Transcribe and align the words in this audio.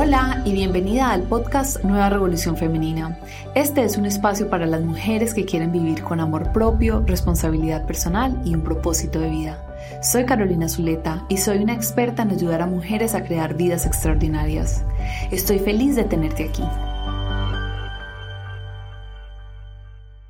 Hola 0.00 0.42
y 0.44 0.52
bienvenida 0.52 1.10
al 1.10 1.24
podcast 1.24 1.82
Nueva 1.82 2.08
Revolución 2.08 2.56
Femenina. 2.56 3.18
Este 3.56 3.82
es 3.82 3.98
un 3.98 4.06
espacio 4.06 4.48
para 4.48 4.64
las 4.64 4.80
mujeres 4.82 5.34
que 5.34 5.44
quieren 5.44 5.72
vivir 5.72 6.04
con 6.04 6.20
amor 6.20 6.52
propio, 6.52 7.02
responsabilidad 7.04 7.84
personal 7.84 8.40
y 8.44 8.54
un 8.54 8.62
propósito 8.62 9.18
de 9.18 9.28
vida. 9.28 10.00
Soy 10.00 10.24
Carolina 10.24 10.68
Zuleta 10.68 11.26
y 11.28 11.38
soy 11.38 11.58
una 11.58 11.74
experta 11.74 12.22
en 12.22 12.30
ayudar 12.30 12.62
a 12.62 12.66
mujeres 12.66 13.16
a 13.16 13.24
crear 13.24 13.56
vidas 13.56 13.86
extraordinarias. 13.86 14.84
Estoy 15.32 15.58
feliz 15.58 15.96
de 15.96 16.04
tenerte 16.04 16.48
aquí. 16.48 16.62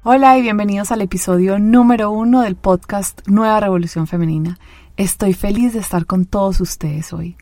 Hola 0.02 0.38
y 0.38 0.40
bienvenidos 0.40 0.92
al 0.92 1.02
episodio 1.02 1.58
número 1.58 2.10
uno 2.10 2.40
del 2.40 2.56
podcast 2.56 3.20
Nueva 3.28 3.60
Revolución 3.60 4.06
Femenina. 4.06 4.58
Estoy 4.96 5.34
feliz 5.34 5.74
de 5.74 5.80
estar 5.80 6.06
con 6.06 6.24
todos 6.24 6.58
ustedes 6.62 7.12
hoy. 7.12 7.36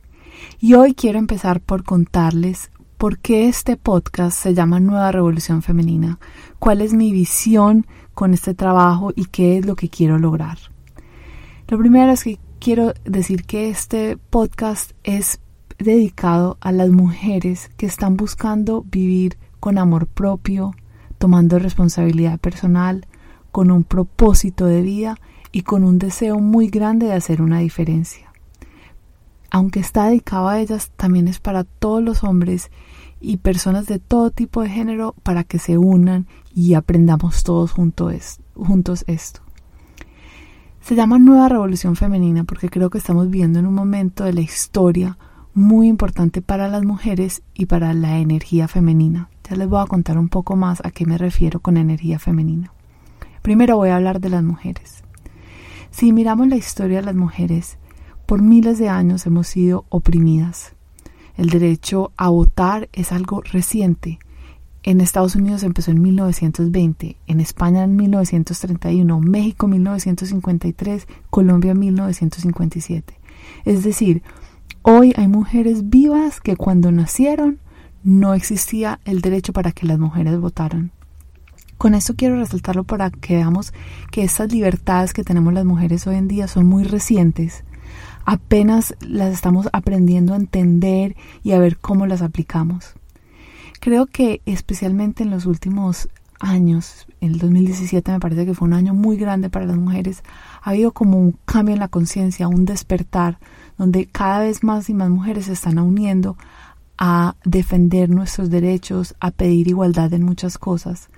Y 0.59 0.75
hoy 0.75 0.95
quiero 0.95 1.19
empezar 1.19 1.61
por 1.61 1.85
contarles 1.85 2.71
por 2.97 3.19
qué 3.19 3.49
este 3.49 3.77
podcast 3.77 4.39
se 4.39 4.55
llama 4.55 4.81
Nueva 4.81 5.13
Revolución 5.13 5.63
Femenina, 5.63 6.19
cuál 6.59 6.81
es 6.81 6.95
mi 6.95 7.13
visión 7.13 7.87
con 8.15 8.33
este 8.33 8.55
trabajo 8.55 9.13
y 9.15 9.27
qué 9.27 9.59
es 9.59 9.67
lo 9.67 9.77
que 9.77 9.91
quiero 9.91 10.19
lograr. 10.19 10.59
Lo 11.69 11.79
primero 11.79 12.13
es 12.13 12.25
que 12.25 12.39
quiero 12.59 12.95
decir 13.05 13.45
que 13.45 13.69
este 13.69 14.17
podcast 14.17 14.93
es 15.05 15.41
dedicado 15.79 16.57
a 16.61 16.73
las 16.73 16.89
mujeres 16.89 17.71
que 17.77 17.87
están 17.87 18.17
buscando 18.17 18.83
vivir 18.91 19.37
con 19.61 19.77
amor 19.77 20.07
propio, 20.07 20.75
tomando 21.19 21.59
responsabilidad 21.59 22.39
personal, 22.39 23.07
con 23.53 23.71
un 23.71 23.85
propósito 23.85 24.65
de 24.67 24.81
vida 24.81 25.17
y 25.53 25.63
con 25.63 25.85
un 25.85 25.99
deseo 25.99 26.39
muy 26.39 26.69
grande 26.69 27.07
de 27.07 27.13
hacer 27.13 27.43
una 27.43 27.59
diferencia 27.59 28.26
aunque 29.51 29.81
está 29.81 30.07
dedicado 30.07 30.49
a 30.49 30.61
ellas, 30.61 30.91
también 30.97 31.29
es 31.29 31.39
para 31.39 31.65
todos 31.65 32.03
los 32.03 32.25
hombres 32.25 32.71
y 33.21 33.39
personas 33.39 33.87
de 33.87 33.99
todo 33.99 34.31
tipo 34.31 34.63
de 34.63 34.69
género 34.69 35.15
para 35.23 35.45
que 35.45 35.59
se 35.59 35.79
unan 35.79 36.27
y 36.55 36.75
aprendamos 36.75 37.43
todos 37.43 37.73
juntos, 37.73 38.39
esto. 39.07 39.41
Se 40.81 40.95
llama 40.95 41.19
Nueva 41.19 41.49
Revolución 41.49 41.97
Femenina 41.97 42.45
porque 42.45 42.69
creo 42.69 42.91
que 42.91 42.99
estamos 42.99 43.29
viviendo 43.29 43.59
en 43.59 43.67
un 43.67 43.75
momento 43.75 44.25
de 44.25 44.33
la 44.33 44.41
historia 44.41 45.19
muy 45.53 45.89
importante 45.89 46.43
para 46.43 46.69
las 46.69 46.85
mujeres 46.85 47.43
y 47.55 47.67
para 47.67 47.95
la 47.95 48.19
energía 48.19 48.69
femenina. 48.69 49.31
Ya 49.49 49.57
les 49.57 49.69
voy 49.69 49.83
a 49.83 49.87
contar 49.87 50.19
un 50.19 50.29
poco 50.29 50.55
más 50.55 50.85
a 50.85 50.91
qué 50.91 51.07
me 51.07 51.19
refiero 51.19 51.61
con 51.61 51.77
energía 51.77 52.19
femenina. 52.19 52.73
Primero 53.43 53.77
voy 53.77 53.89
a 53.89 53.97
hablar 53.97 54.21
de 54.21 54.29
las 54.29 54.45
mujeres. 54.45 55.03
Si 55.91 56.13
miramos 56.13 56.49
la 56.49 56.57
historia 56.57 56.99
de 56.99 57.07
las 57.07 57.15
mujeres, 57.15 57.79
por 58.27 58.43
miles 58.43 58.79
de 58.79 58.89
años 58.89 59.25
hemos 59.27 59.47
sido 59.47 59.87
oprimidas. 59.89 60.75
El 61.37 61.49
derecho 61.49 62.13
a 62.17 62.29
votar 62.29 62.89
es 62.93 63.13
algo 63.13 63.41
reciente. 63.41 64.19
En 64.83 65.01
Estados 65.01 65.37
Unidos 65.37 65.63
empezó 65.63 65.91
en 65.91 66.03
1920, 66.03 67.17
en 67.27 67.41
España 67.41 67.85
en 67.85 67.97
1931, 67.97 69.21
México 69.21 69.67
en 69.67 69.73
1953, 69.73 71.07
Colombia 71.31 71.73
en 71.73 71.79
1957. 71.79 73.19
Es 73.65 73.85
decir, 73.85 74.23
hoy 74.83 75.13
hay 75.17 75.29
mujeres 75.29 75.89
vivas 75.89 76.41
que 76.41 76.57
cuando 76.57 76.91
nacieron 76.93 77.59
no 78.03 78.35
existía 78.35 79.01
el 79.05 79.21
derecho 79.21 79.53
para 79.53 79.73
que 79.73 79.87
las 79.87 79.99
mujeres 79.99 80.39
votaran. 80.39 80.93
Con 81.79 81.95
esto 81.95 82.15
quiero 82.17 82.37
resaltarlo 82.37 82.85
para 82.85 83.11
que 83.11 83.37
veamos 83.37 83.75
que 84.11 84.25
estas 84.25 84.51
libertades 84.51 85.13
que 85.13 85.25
tenemos 85.25 85.53
las 85.53 85.65
mujeres 85.65 86.07
hoy 86.07 86.17
en 86.17 86.29
día 86.29 86.49
son 86.49 86.67
muy 86.67 86.85
recientes 86.85 87.65
apenas 88.27 88.95
las 89.01 89.33
estamos 89.33 89.69
aprendiendo 89.73 90.35
a 90.35 90.37
entender 90.37 91.17
y 91.43 91.53
a 91.53 91.59
ver 91.59 91.79
cómo 91.79 92.07
las 92.07 92.21
aplicamos. 92.21 92.95
Creo 93.81 94.07
que 94.07 94.43
especialmente 94.45 95.23
en 95.23 95.31
los 95.31 95.47
últimos 95.47 96.09
años, 96.41 97.07
el 97.21 97.39
2017 97.39 98.13
me 98.13 98.21
parece 98.21 98.45
que 98.45 98.53
fue 98.53 98.69
un 98.69 98.75
año 98.75 98.93
muy 98.93 99.17
grande 99.17 99.49
para 99.49 99.65
las 99.65 99.77
mujeres, 99.77 100.23
ha 100.61 100.71
habido 100.71 100.93
como 100.93 101.19
un 101.19 101.39
cambio 101.45 101.75
en 101.75 101.81
la 101.81 101.89
conciencia, 101.89 102.49
un 102.49 102.65
despertar, 102.65 103.39
donde 103.79 104.07
cada 104.07 104.41
vez 104.41 104.63
más 104.65 104.91
y 104.91 104.95
más 104.95 105.09
mujeres 105.09 105.47
se 105.47 105.53
están 105.53 105.79
uniendo 105.79 106.37
a 106.99 107.37
defender 107.45 108.11
nuestros 108.11 108.51
derechos, 108.51 109.15
a 109.21 109.31
pedir 109.31 109.69
igualdad 109.69 110.13
en 110.13 110.25
muchas 110.25 110.59
cosas. 110.59 111.11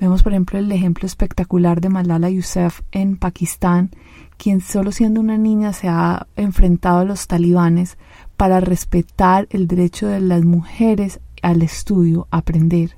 Vemos, 0.00 0.22
por 0.22 0.32
ejemplo, 0.32 0.60
el 0.60 0.70
ejemplo 0.70 1.06
espectacular 1.06 1.80
de 1.80 1.88
Malala 1.88 2.30
Yousaf 2.30 2.82
en 2.92 3.16
Pakistán, 3.16 3.90
quien 4.36 4.60
solo 4.60 4.92
siendo 4.92 5.20
una 5.20 5.38
niña 5.38 5.72
se 5.72 5.88
ha 5.88 6.28
enfrentado 6.36 6.98
a 7.00 7.04
los 7.04 7.26
talibanes 7.26 7.98
para 8.36 8.60
respetar 8.60 9.48
el 9.50 9.66
derecho 9.66 10.06
de 10.06 10.20
las 10.20 10.44
mujeres 10.44 11.18
al 11.42 11.62
estudio, 11.62 12.28
a 12.30 12.38
aprender. 12.38 12.96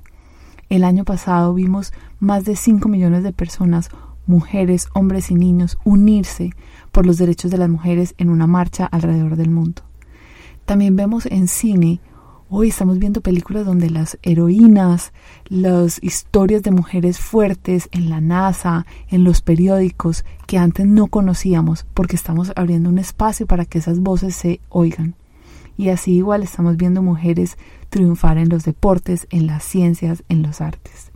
El 0.69 0.83
año 0.83 1.03
pasado 1.03 1.55
vimos 1.55 1.91
más 2.19 2.45
de 2.45 2.55
5 2.55 2.87
millones 2.87 3.23
de 3.23 3.33
personas, 3.33 3.89
mujeres, 4.27 4.87
hombres 4.93 5.31
y 5.31 5.35
niños, 5.35 5.79
unirse 5.83 6.51
por 6.91 7.07
los 7.07 7.17
derechos 7.17 7.49
de 7.49 7.57
las 7.57 7.69
mujeres 7.69 8.13
en 8.19 8.29
una 8.29 8.45
marcha 8.45 8.85
alrededor 8.85 9.37
del 9.37 9.49
mundo. 9.49 9.81
También 10.65 10.95
vemos 10.95 11.25
en 11.25 11.47
cine 11.47 11.99
Hoy 12.53 12.67
estamos 12.67 12.99
viendo 12.99 13.21
películas 13.21 13.65
donde 13.65 13.89
las 13.89 14.19
heroínas, 14.23 15.13
las 15.47 16.03
historias 16.03 16.63
de 16.63 16.71
mujeres 16.71 17.17
fuertes 17.17 17.87
en 17.93 18.09
la 18.09 18.19
NASA, 18.19 18.85
en 19.07 19.23
los 19.23 19.39
periódicos, 19.39 20.25
que 20.47 20.57
antes 20.57 20.85
no 20.85 21.07
conocíamos, 21.07 21.85
porque 21.93 22.17
estamos 22.17 22.51
abriendo 22.57 22.89
un 22.89 22.97
espacio 22.97 23.47
para 23.47 23.63
que 23.63 23.77
esas 23.77 24.01
voces 24.01 24.35
se 24.35 24.59
oigan. 24.67 25.15
Y 25.77 25.87
así 25.91 26.11
igual 26.11 26.43
estamos 26.43 26.75
viendo 26.75 27.01
mujeres 27.01 27.57
triunfar 27.89 28.37
en 28.37 28.49
los 28.49 28.65
deportes, 28.65 29.27
en 29.29 29.47
las 29.47 29.63
ciencias, 29.63 30.25
en 30.27 30.41
los 30.41 30.59
artes. 30.59 31.13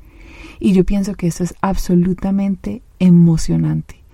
Y 0.62 0.72
yo 0.72 0.85
pienso 0.85 1.16
que 1.16 1.28
esto 1.28 1.44
es 1.44 1.53
absolutamente 1.59 2.81
emocionante. 3.00 4.06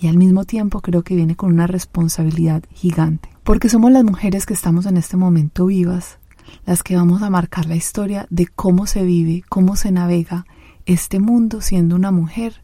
Y 0.00 0.08
al 0.08 0.18
mismo 0.18 0.44
tiempo 0.44 0.80
creo 0.80 1.04
que 1.04 1.14
viene 1.14 1.36
con 1.36 1.52
una 1.52 1.68
responsabilidad 1.68 2.64
gigante. 2.72 3.28
Porque 3.44 3.68
somos 3.68 3.92
las 3.92 4.02
mujeres 4.02 4.46
que 4.46 4.54
estamos 4.54 4.86
en 4.86 4.96
este 4.96 5.16
momento 5.16 5.66
vivas, 5.66 6.18
las 6.64 6.82
que 6.82 6.96
vamos 6.96 7.22
a 7.22 7.30
marcar 7.30 7.66
la 7.66 7.76
historia 7.76 8.26
de 8.30 8.46
cómo 8.46 8.86
se 8.86 9.04
vive, 9.04 9.44
cómo 9.48 9.76
se 9.76 9.92
navega 9.92 10.46
este 10.86 11.18
mundo 11.20 11.60
siendo 11.60 11.96
una 11.96 12.12
mujer 12.12 12.62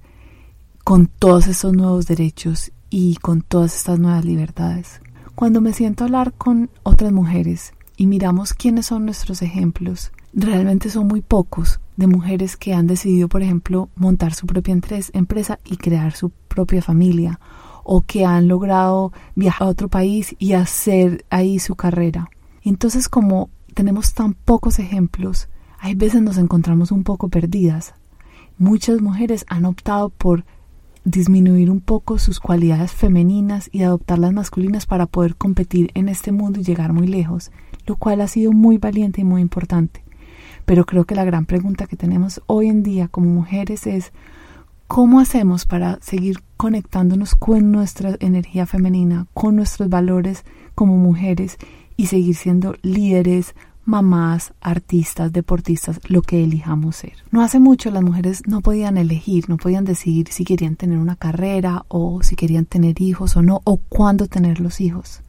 con 0.85 1.07
todos 1.07 1.47
estos 1.47 1.73
nuevos 1.73 2.07
derechos 2.07 2.73
y 2.91 3.17
con 3.17 3.43
todas 3.43 3.75
estas 3.75 3.99
nuevas 3.99 4.25
libertades. 4.25 5.01
Cuando 5.35 5.61
me 5.61 5.73
siento 5.73 6.05
a 6.05 6.07
hablar 6.07 6.33
con 6.35 6.71
otras 6.83 7.13
mujeres 7.13 7.73
y 7.97 8.07
miramos 8.07 8.53
quiénes 8.55 8.87
son 8.87 9.05
nuestros 9.05 9.43
ejemplos, 9.43 10.13
realmente 10.33 10.91
son 10.91 11.07
muy 11.07 11.21
pocos 11.21 11.81
de 11.97 12.07
mujeres 12.07 12.57
que 12.57 12.75
han 12.75 12.87
decidido, 12.87 13.29
por 13.29 13.43
ejemplo, 13.43 13.89
montar 13.97 14.35
su 14.35 14.47
propia 14.47 14.79
empresa 15.13 15.59
y 15.65 15.77
crear 15.77 16.13
su 16.13 16.31
propia 16.49 16.83
familia 16.83 17.41
o 17.85 18.03
que 18.03 18.25
han 18.25 18.49
logrado 18.49 19.13
viajar 19.35 19.69
a 19.69 19.71
otro 19.71 19.89
país 19.89 20.35
y 20.39 20.53
hacer 20.53 21.25
ahí 21.31 21.59
su 21.59 21.75
carrera. 21.75 22.31
Entonces, 22.63 23.09
como 23.09 23.51
tenemos 23.73 24.15
tan 24.15 24.35
pocos 24.35 24.79
ejemplos, 24.79 25.49
hay 25.79 25.95
veces 25.97 26.23
nos 26.23 26.39
encontramos 26.39 26.93
un 26.93 27.03
poco 27.03 27.29
perdidas. 27.29 27.95
Muchas 28.57 29.01
mujeres 29.01 29.45
han 29.49 29.65
optado 29.65 30.11
por 30.11 30.45
disminuir 31.05 31.71
un 31.71 31.81
poco 31.81 32.19
sus 32.19 32.39
cualidades 32.39 32.93
femeninas 32.93 33.69
y 33.73 33.83
adoptar 33.83 34.21
las 34.21 34.33
masculinas 34.33 34.87
para 34.87 35.07
poder 35.07 35.35
competir 35.35 35.91
en 35.95 36.09
este 36.09 36.31
mundo 36.31 36.61
y 36.61 36.63
llegar 36.63 36.93
muy 36.93 37.09
lejos, 37.09 37.51
lo 37.87 37.97
cual 37.97 38.21
ha 38.21 38.29
sido 38.29 38.53
muy 38.53 38.79
valiente 38.79 39.23
y 39.23 39.25
muy 39.25 39.41
importante. 39.41 40.05
Pero 40.65 40.87
creo 40.87 41.05
que 41.05 41.17
la 41.17 41.25
gran 41.25 41.47
pregunta 41.47 41.87
que 41.87 41.97
tenemos 41.97 42.41
hoy 42.47 42.69
en 42.69 42.85
día 42.85 43.09
como 43.09 43.29
mujeres 43.31 43.87
es 43.89 44.13
¿cómo 44.87 45.19
hacemos 45.19 45.67
para 45.67 45.99
seguir 46.01 46.39
conectándonos 46.57 47.35
con 47.35 47.73
nuestra 47.73 48.17
energía 48.21 48.67
femenina, 48.67 49.27
con 49.35 49.57
nuestros 49.57 49.89
valores 49.89 50.45
como 50.75 50.97
mujeres 50.97 51.59
y 52.03 52.07
seguir 52.07 52.35
siendo 52.35 52.75
líderes, 52.83 53.55
mamás, 53.85 54.55
artistas, 54.61 55.33
deportistas, 55.33 56.01
lo 56.09 56.23
que 56.23 56.43
elijamos 56.43 56.97
ser. 56.97 57.13
No 57.31 57.43
hace 57.43 57.61
mucho 57.61 57.93
las 57.93 58.03
mujeres 58.03 58.43
no 58.45 58.61
podían 58.61 58.99
elegir, 58.99 59.49
no 59.49 59.57
podían 59.57 59.85
decidir 59.85 60.27
si 60.33 60.45
querían 60.45 60.75
tener 60.75 60.99
una 60.99 61.15
carrera 61.15 61.85
o 61.87 62.21
si 62.25 62.35
querían 62.35 62.65
tener 62.65 63.01
hijos 63.01 63.37
o 63.37 63.43
no, 63.43 63.61
o 63.63 63.77
cuándo 63.77 64.27
tener 64.27 64.59
los 64.59 64.81
hijos. 64.81 65.21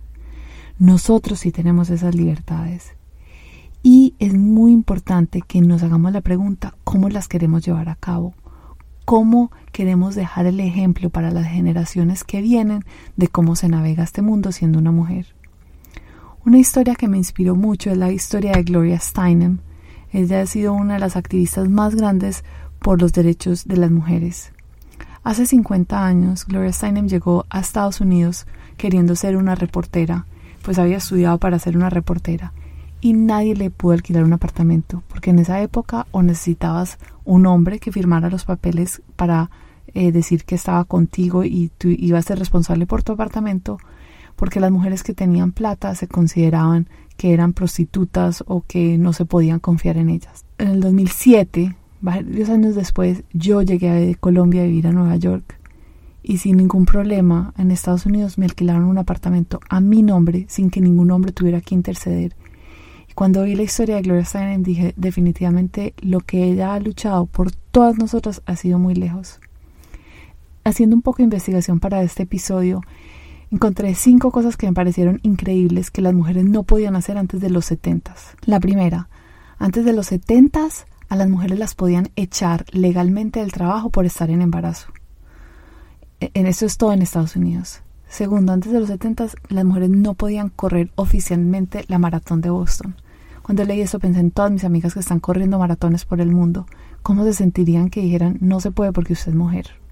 Nosotros 0.80 1.42
sí 1.42 1.52
tenemos 1.52 1.92
esas 1.92 2.16
libertades. 2.16 2.94
Y 3.84 4.16
es 4.18 4.34
muy 4.34 4.72
importante 4.72 5.44
que 5.48 5.62
nos 5.62 5.84
hagamos 5.84 6.12
la 6.12 6.22
pregunta, 6.22 6.74
¿cómo 6.84 7.08
las 7.08 7.28
queremos 7.28 7.64
llevar 7.64 7.88
a 7.88 7.96
cabo? 7.98 8.34
¿Cómo 9.06 9.52
queremos 9.72 10.16
dejar 10.16 10.48
el 10.48 10.60
ejemplo 10.60 11.12
para 11.12 11.30
las 11.30 11.46
generaciones 11.46 12.24
que 12.24 12.42
vienen 12.42 12.84
de 13.16 13.28
cómo 13.28 13.56
se 13.56 13.70
navega 13.70 14.04
este 14.04 14.24
mundo 14.24 14.52
siendo 14.52 14.80
una 14.80 14.92
mujer? 14.92 15.36
Una 16.46 16.58
historia 16.58 16.96
que 16.96 17.08
me 17.08 17.18
inspiró 17.18 17.56
mucho 17.56 17.90
es 17.90 17.98
la 17.98 18.12
historia 18.12 18.52
de 18.52 18.64
Gloria 18.64 19.00
Steinem. 19.00 19.60
Ella 20.12 20.42
ha 20.42 20.46
sido 20.46 20.74
una 20.74 20.96
de 20.96 21.00
las 21.00 21.16
activistas 21.16 21.70
más 21.70 21.96
grandes 21.96 22.44
por 22.80 23.02
los 23.02 23.14
derechos 23.14 23.66
de 23.66 23.78
las 23.78 23.90
mujeres. 23.90 24.52
Hace 25.24 25.46
50 25.46 26.06
años, 26.06 26.46
Gloria 26.46 26.74
Steinem 26.74 27.08
llegó 27.08 27.46
a 27.50 27.62
Estados 27.62 28.02
Unidos 28.02 28.46
queriendo 28.76 29.16
ser 29.16 29.38
una 29.38 29.56
reportera, 29.56 30.26
pues 30.64 30.80
había 30.80 30.98
estudiado 30.98 31.38
para 31.38 31.60
ser 31.60 31.78
una 31.78 31.90
reportera. 31.90 32.52
y 33.00 33.12
nadie 33.12 33.54
le 33.54 33.70
pudo 33.70 33.92
alquilar 33.92 34.24
un 34.24 34.32
apartamento, 34.32 35.04
porque 35.10 35.32
en 35.32 35.40
esa 35.40 35.62
época 35.62 36.08
o 36.12 36.24
necesitabas 36.24 37.00
un 37.26 37.46
hombre 37.46 37.80
que 37.80 37.92
firmara 37.92 38.30
los 38.30 38.46
papeles 38.46 39.02
para 39.18 39.50
eh, 39.94 40.14
decir 40.14 40.46
que 40.46 40.56
estaba 40.56 40.86
contigo 40.86 41.44
y 41.44 41.70
tú 41.78 41.90
ibas 41.90 42.26
a 42.26 42.28
ser 42.30 42.40
responsable 42.40 42.86
por 42.86 43.04
tu 43.04 43.12
apartamento, 43.12 43.78
porque 44.44 44.60
las 44.60 44.72
mujeres 44.72 45.04
que 45.04 45.14
tenían 45.14 45.54
plata 45.54 45.96
se 45.96 46.10
consideraban 46.10 46.90
que 47.16 47.34
eran 47.34 47.54
prostitutas 47.54 48.44
o 48.46 48.66
que 48.68 48.98
no 48.98 49.14
se 49.14 49.24
podían 49.24 49.62
confiar 49.62 49.96
en 49.96 50.10
ellas. 50.10 50.44
En 50.58 50.68
el 50.68 50.82
2007, 50.82 51.78
varios 52.02 52.50
años 52.50 52.76
después, 52.76 53.24
yo 53.32 53.62
llegué 53.62 53.90
de 53.90 54.16
Colombia 54.16 54.64
a 54.64 54.66
vivir 54.66 54.88
a 54.88 54.92
Nueva 54.92 55.16
York 55.16 55.58
y 56.24 56.40
sin 56.40 56.58
ningún 56.58 56.86
problema 56.86 57.54
en 57.58 57.72
Estados 57.72 58.06
Unidos 58.06 58.38
me 58.38 58.44
alquilaron 58.44 58.84
un 58.84 58.98
apartamento 58.98 59.62
a 59.70 59.80
mi 59.80 60.02
nombre 60.02 60.46
sin 60.50 60.70
que 60.70 60.82
ningún 60.82 61.12
hombre 61.12 61.32
tuviera 61.32 61.62
que 61.62 61.76
interceder. 61.76 62.36
Y 63.10 63.14
cuando 63.14 63.44
vi 63.44 63.56
la 63.56 63.64
historia 63.64 63.96
de 63.96 64.02
Gloria 64.02 64.26
Steinem 64.26 64.62
dije 64.62 64.94
definitivamente 64.98 65.94
lo 66.02 66.20
que 66.20 66.44
ella 66.44 66.74
ha 66.74 66.82
luchado 66.82 67.28
por 67.28 67.54
todas 67.54 67.98
nosotras 67.98 68.42
ha 68.46 68.58
sido 68.58 68.78
muy 68.78 68.94
lejos. 68.94 69.40
Haciendo 70.66 70.98
un 70.98 71.02
poco 71.02 71.20
de 71.20 71.24
investigación 71.24 71.80
para 71.80 72.04
este 72.04 72.24
episodio, 72.24 72.82
encontré 73.54 73.94
cinco 73.94 74.32
cosas 74.32 74.58
que 74.58 74.66
me 74.66 74.74
parecieron 74.74 75.20
increíbles 75.22 75.92
que 75.92 76.02
las 76.02 76.16
mujeres 76.16 76.44
no 76.44 76.64
podían 76.64 76.96
hacer 76.96 77.20
antes 77.20 77.40
de 77.40 77.52
los 77.52 77.66
setentas. 77.66 78.36
La 78.46 78.60
primera, 78.60 79.10
antes 79.60 79.86
de 79.86 79.94
los 79.94 80.08
setentas 80.08 80.88
a 81.08 81.16
las 81.16 81.30
mujeres 81.30 81.60
las 81.60 81.76
podían 81.76 82.10
echar 82.16 82.66
legalmente 82.72 83.42
del 83.42 83.52
trabajo 83.52 83.92
por 83.92 84.08
estar 84.08 84.32
en 84.32 84.42
embarazo. 84.42 84.88
E, 86.20 86.32
en 86.34 86.48
eso 86.48 86.66
es 86.66 86.78
todo 86.78 86.94
en 86.94 87.04
Estados 87.04 87.36
Unidos. 87.36 87.82
Segundo, 88.10 88.54
antes 88.54 88.72
de 88.72 88.80
los 88.80 88.90
70 88.90 89.28
las 89.50 89.66
mujeres 89.66 89.92
no 89.92 90.16
podían 90.16 90.50
correr 90.50 90.90
oficialmente 90.96 91.86
la 91.88 92.00
maratón 92.00 92.42
de 92.42 92.50
Boston. 92.50 92.96
Cuando 93.44 93.66
leí 93.66 93.82
eso 93.82 94.00
pensé 94.00 94.20
en 94.20 94.32
todas 94.32 94.52
mis 94.52 94.64
amigas 94.64 94.96
que 94.96 95.00
están 95.00 95.20
corriendo 95.20 95.60
maratones 95.60 96.06
por 96.06 96.22
el 96.22 96.32
mundo. 96.32 96.66
¿Cómo 97.04 97.24
se 97.24 97.34
sentirían 97.34 97.92
que 97.92 98.02
dijeran 98.02 98.40
no 98.42 98.60
se 98.60 98.72
puede 98.72 98.94
porque 98.94 99.14
usted 99.14 99.30
es 99.30 99.36
mujer? 99.36 99.83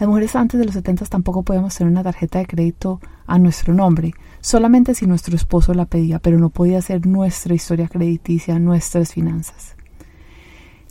Las 0.00 0.08
mujeres 0.08 0.34
antes 0.34 0.58
de 0.58 0.64
los 0.64 0.72
70 0.72 1.04
tampoco 1.04 1.42
podíamos 1.42 1.76
tener 1.76 1.92
una 1.92 2.02
tarjeta 2.02 2.38
de 2.38 2.46
crédito 2.46 3.02
a 3.26 3.38
nuestro 3.38 3.74
nombre, 3.74 4.14
solamente 4.40 4.94
si 4.94 5.06
nuestro 5.06 5.36
esposo 5.36 5.74
la 5.74 5.84
pedía, 5.84 6.18
pero 6.18 6.38
no 6.38 6.48
podía 6.48 6.80
ser 6.80 7.06
nuestra 7.06 7.52
historia 7.52 7.86
crediticia, 7.86 8.58
nuestras 8.58 9.12
finanzas. 9.12 9.76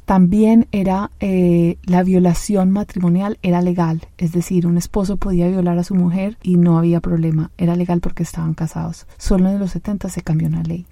También 0.05 0.67
era 0.71 1.09
eh, 1.19 1.77
la 1.85 2.03
violación 2.03 2.69
matrimonial 2.69 3.39
era 3.41 3.63
legal, 3.63 4.07
es 4.19 4.31
decir, 4.31 4.67
un 4.67 4.77
esposo 4.77 5.17
podía 5.17 5.47
violar 5.47 5.79
a 5.79 5.83
su 5.83 5.95
mujer 5.95 6.37
y 6.43 6.57
no 6.57 6.77
había 6.77 6.99
problema, 6.99 7.49
era 7.57 7.75
legal 7.75 8.01
porque 8.01 8.21
estaban 8.21 8.53
casados. 8.53 9.07
Solo 9.17 9.49
en 9.49 9.57
los 9.57 9.71
70 9.71 10.09
se 10.09 10.21
cambió 10.21 10.47
una 10.47 10.61
ley. 10.61 10.85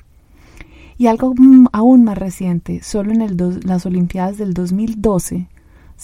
Y 0.98 1.06
algo 1.06 1.36
aún 1.72 2.04
más 2.04 2.18
reciente, 2.18 2.81
solo 2.81 3.12
en 3.12 3.62
las 3.64 3.86
Olimpiadas 3.86 4.40
del 4.40 4.56
2012, 4.56 5.50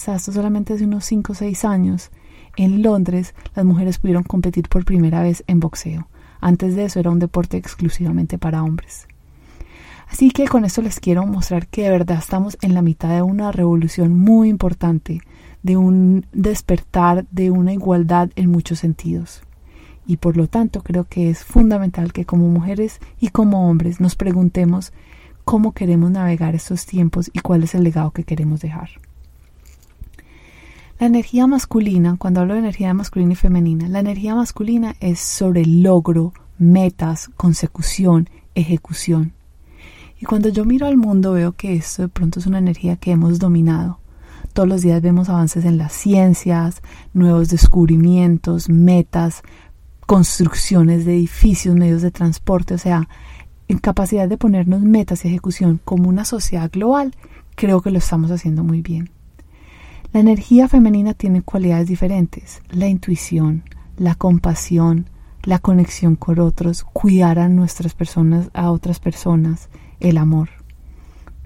o 0.08 0.18
solamente 0.18 0.74
hace 0.74 0.84
unos 0.84 1.04
5 1.04 1.32
o 1.32 1.34
6 1.34 1.64
años, 1.64 2.10
en 2.56 2.82
Londres 2.82 3.34
las 3.54 3.64
mujeres 3.64 3.98
pudieron 3.98 4.22
competir 4.22 4.68
por 4.68 4.84
primera 4.84 5.22
vez 5.22 5.44
en 5.46 5.60
boxeo. 5.60 6.08
Antes 6.40 6.76
de 6.76 6.84
eso 6.84 7.00
era 7.00 7.10
un 7.10 7.18
deporte 7.18 7.56
exclusivamente 7.56 8.38
para 8.38 8.62
hombres. 8.62 9.06
Así 10.08 10.30
que 10.30 10.46
con 10.46 10.64
esto 10.64 10.82
les 10.82 11.00
quiero 11.00 11.26
mostrar 11.26 11.66
que 11.66 11.84
de 11.84 11.90
verdad 11.90 12.18
estamos 12.18 12.58
en 12.60 12.74
la 12.74 12.82
mitad 12.82 13.08
de 13.08 13.22
una 13.22 13.50
revolución 13.50 14.16
muy 14.16 14.48
importante, 14.48 15.20
de 15.62 15.76
un 15.76 16.26
despertar 16.32 17.26
de 17.30 17.50
una 17.50 17.72
igualdad 17.72 18.30
en 18.36 18.50
muchos 18.50 18.80
sentidos. 18.80 19.42
Y 20.06 20.18
por 20.18 20.36
lo 20.36 20.46
tanto 20.46 20.82
creo 20.82 21.04
que 21.04 21.30
es 21.30 21.42
fundamental 21.42 22.12
que 22.12 22.26
como 22.26 22.48
mujeres 22.48 23.00
y 23.18 23.30
como 23.30 23.68
hombres 23.70 24.00
nos 24.00 24.14
preguntemos 24.14 24.92
cómo 25.44 25.72
queremos 25.72 26.10
navegar 26.10 26.54
estos 26.54 26.84
tiempos 26.84 27.30
y 27.32 27.40
cuál 27.40 27.64
es 27.64 27.74
el 27.74 27.84
legado 27.84 28.10
que 28.10 28.24
queremos 28.24 28.60
dejar. 28.60 28.90
La 31.00 31.08
energía 31.08 31.48
masculina, 31.48 32.14
cuando 32.18 32.40
hablo 32.40 32.54
de 32.54 32.60
energía 32.60 32.94
masculina 32.94 33.32
y 33.32 33.36
femenina, 33.36 33.88
la 33.88 33.98
energía 33.98 34.36
masculina 34.36 34.94
es 35.00 35.18
sobre 35.18 35.66
logro, 35.66 36.32
metas, 36.56 37.30
consecución, 37.36 38.30
ejecución. 38.54 39.32
Y 40.20 40.24
cuando 40.24 40.50
yo 40.50 40.64
miro 40.64 40.86
al 40.86 40.96
mundo 40.96 41.32
veo 41.32 41.50
que 41.52 41.74
esto 41.74 42.02
de 42.02 42.08
pronto 42.08 42.38
es 42.38 42.46
una 42.46 42.58
energía 42.58 42.96
que 42.96 43.10
hemos 43.10 43.40
dominado. 43.40 43.98
Todos 44.52 44.68
los 44.68 44.82
días 44.82 45.02
vemos 45.02 45.28
avances 45.28 45.64
en 45.64 45.78
las 45.78 45.92
ciencias, 45.92 46.80
nuevos 47.12 47.48
descubrimientos, 47.48 48.68
metas, 48.68 49.42
construcciones 50.06 51.04
de 51.04 51.14
edificios, 51.14 51.74
medios 51.74 52.02
de 52.02 52.12
transporte, 52.12 52.74
o 52.74 52.78
sea, 52.78 53.08
en 53.66 53.78
capacidad 53.78 54.28
de 54.28 54.38
ponernos 54.38 54.82
metas 54.82 55.24
y 55.24 55.28
ejecución 55.28 55.80
como 55.84 56.08
una 56.08 56.24
sociedad 56.24 56.70
global, 56.70 57.16
creo 57.56 57.82
que 57.82 57.90
lo 57.90 57.98
estamos 57.98 58.30
haciendo 58.30 58.62
muy 58.62 58.80
bien. 58.80 59.10
La 60.14 60.20
energía 60.20 60.68
femenina 60.68 61.12
tiene 61.12 61.42
cualidades 61.42 61.88
diferentes, 61.88 62.62
la 62.70 62.86
intuición, 62.86 63.64
la 63.96 64.14
compasión, 64.14 65.10
la 65.42 65.58
conexión 65.58 66.14
con 66.14 66.38
otros, 66.38 66.84
cuidar 66.84 67.40
a 67.40 67.48
nuestras 67.48 67.94
personas, 67.94 68.48
a 68.54 68.70
otras 68.70 69.00
personas, 69.00 69.70
el 69.98 70.18
amor. 70.18 70.50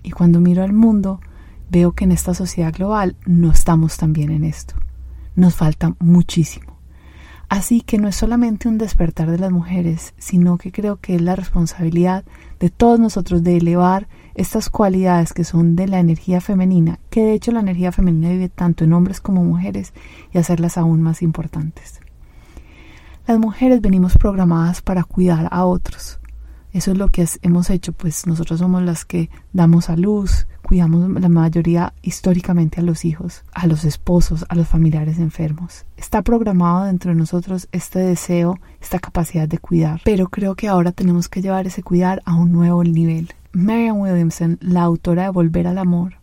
Y 0.02 0.10
cuando 0.10 0.42
miro 0.42 0.64
al 0.64 0.74
mundo, 0.74 1.22
veo 1.70 1.92
que 1.92 2.04
en 2.04 2.12
esta 2.12 2.34
sociedad 2.34 2.74
global 2.74 3.16
no 3.24 3.50
estamos 3.52 3.96
tan 3.96 4.12
bien 4.12 4.30
en 4.30 4.44
esto. 4.44 4.74
Nos 5.34 5.54
falta 5.54 5.96
muchísimo. 5.98 6.67
Así 7.48 7.80
que 7.80 7.96
no 7.96 8.08
es 8.08 8.16
solamente 8.16 8.68
un 8.68 8.76
despertar 8.76 9.30
de 9.30 9.38
las 9.38 9.50
mujeres, 9.50 10.12
sino 10.18 10.58
que 10.58 10.70
creo 10.70 10.96
que 10.96 11.14
es 11.14 11.22
la 11.22 11.34
responsabilidad 11.34 12.24
de 12.60 12.68
todos 12.68 13.00
nosotros 13.00 13.42
de 13.42 13.56
elevar 13.56 14.06
estas 14.34 14.68
cualidades 14.68 15.32
que 15.32 15.44
son 15.44 15.74
de 15.74 15.88
la 15.88 15.98
energía 15.98 16.42
femenina, 16.42 16.98
que 17.08 17.24
de 17.24 17.32
hecho 17.32 17.50
la 17.50 17.60
energía 17.60 17.90
femenina 17.90 18.28
vive 18.28 18.50
tanto 18.50 18.84
en 18.84 18.92
hombres 18.92 19.20
como 19.20 19.44
mujeres, 19.44 19.94
y 20.32 20.38
hacerlas 20.38 20.76
aún 20.76 21.00
más 21.00 21.22
importantes. 21.22 22.00
Las 23.26 23.38
mujeres 23.38 23.80
venimos 23.80 24.18
programadas 24.18 24.82
para 24.82 25.02
cuidar 25.04 25.48
a 25.50 25.64
otros, 25.64 26.20
eso 26.72 26.92
es 26.92 26.98
lo 26.98 27.08
que 27.08 27.26
hemos 27.42 27.70
hecho, 27.70 27.92
pues 27.92 28.26
nosotros 28.26 28.60
somos 28.60 28.82
las 28.82 29.04
que 29.04 29.30
damos 29.52 29.88
a 29.88 29.96
luz, 29.96 30.46
cuidamos 30.62 31.08
la 31.20 31.28
mayoría 31.28 31.94
históricamente 32.02 32.80
a 32.80 32.84
los 32.84 33.04
hijos, 33.04 33.42
a 33.52 33.66
los 33.66 33.84
esposos, 33.84 34.44
a 34.48 34.54
los 34.54 34.68
familiares 34.68 35.18
enfermos. 35.18 35.86
Está 35.96 36.22
programado 36.22 36.84
dentro 36.84 37.10
de 37.10 37.16
nosotros 37.16 37.68
este 37.72 38.00
deseo, 38.00 38.58
esta 38.80 38.98
capacidad 38.98 39.48
de 39.48 39.58
cuidar, 39.58 40.02
pero 40.04 40.28
creo 40.28 40.54
que 40.54 40.68
ahora 40.68 40.92
tenemos 40.92 41.28
que 41.28 41.40
llevar 41.40 41.66
ese 41.66 41.82
cuidar 41.82 42.20
a 42.26 42.34
un 42.34 42.52
nuevo 42.52 42.84
nivel. 42.84 43.32
Marian 43.52 43.98
Williamson, 43.98 44.58
la 44.60 44.82
autora 44.82 45.24
de 45.24 45.30
Volver 45.30 45.66
al 45.66 45.78
Amor, 45.78 46.14